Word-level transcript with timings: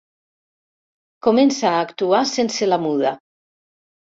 Comença 1.27 1.67
a 1.73 1.83
actuar 1.89 2.25
sense 2.33 2.71
la 2.73 2.81
muda. 2.87 3.13